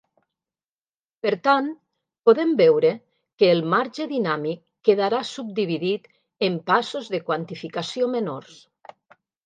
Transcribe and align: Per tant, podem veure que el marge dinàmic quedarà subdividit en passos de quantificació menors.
Per 1.27 1.33
tant, 1.47 1.67
podem 2.29 2.55
veure 2.63 2.91
que 3.43 3.51
el 3.57 3.63
marge 3.75 4.09
dinàmic 4.15 4.65
quedarà 4.91 5.23
subdividit 5.35 6.13
en 6.51 6.61
passos 6.73 7.17
de 7.17 7.25
quantificació 7.31 8.15
menors. 8.21 8.63